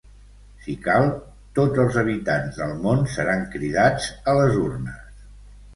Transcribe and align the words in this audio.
Si 0.63 0.73
cal, 0.85 1.05
tots 1.59 1.83
els 1.85 1.99
habitants 2.03 2.59
del 2.63 2.75
món 2.87 3.07
seran 3.19 3.47
cridats 3.55 4.13
a 4.35 4.39
les 4.41 4.63
urnes. 4.69 5.19